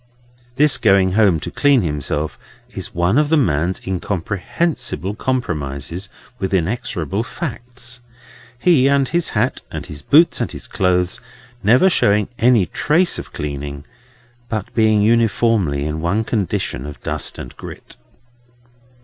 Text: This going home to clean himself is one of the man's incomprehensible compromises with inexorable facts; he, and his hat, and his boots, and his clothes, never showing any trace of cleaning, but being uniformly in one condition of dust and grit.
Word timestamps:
This 0.55 0.79
going 0.79 1.11
home 1.11 1.39
to 1.41 1.51
clean 1.51 1.83
himself 1.83 2.39
is 2.71 2.91
one 2.95 3.19
of 3.19 3.29
the 3.29 3.37
man's 3.37 3.79
incomprehensible 3.85 5.13
compromises 5.13 6.09
with 6.39 6.55
inexorable 6.55 7.21
facts; 7.21 8.01
he, 8.57 8.89
and 8.89 9.07
his 9.07 9.29
hat, 9.37 9.61
and 9.69 9.85
his 9.85 10.01
boots, 10.01 10.41
and 10.41 10.51
his 10.53 10.67
clothes, 10.67 11.19
never 11.61 11.87
showing 11.87 12.29
any 12.39 12.65
trace 12.65 13.19
of 13.19 13.31
cleaning, 13.31 13.85
but 14.49 14.73
being 14.73 15.03
uniformly 15.03 15.85
in 15.85 16.01
one 16.01 16.23
condition 16.23 16.87
of 16.87 16.99
dust 17.03 17.37
and 17.37 17.55
grit. 17.55 17.95